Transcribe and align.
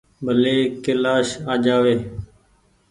ڀلي 0.25 0.57
ڪيلآش 0.83 1.27
آ 1.51 1.53
جآوي۔ 1.63 1.95